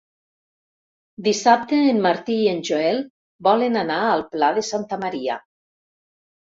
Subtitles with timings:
[1.27, 2.99] Dissabte en Martí i en Joel
[3.51, 5.43] volen anar al Pla de Santa Maria.